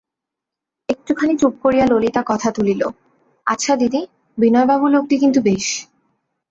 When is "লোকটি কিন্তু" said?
4.87-5.39